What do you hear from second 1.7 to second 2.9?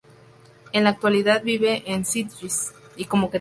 en Sitges.